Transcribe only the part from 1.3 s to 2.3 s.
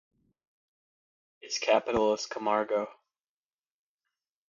Its capital is